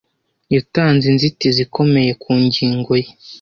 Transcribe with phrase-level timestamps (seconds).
[0.55, 3.07] Yatanze inzitizi ikomeye ku ngingo ye.